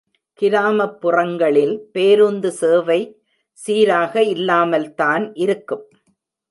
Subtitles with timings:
[0.41, 2.99] கிராமப்புறங்களில் பேருந்து சேவை
[3.59, 5.85] சீராக இல்லாமல்தான் இருக்கும்.